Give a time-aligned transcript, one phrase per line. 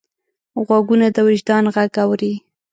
[0.65, 2.33] غوږونه د وجدان غږ اوري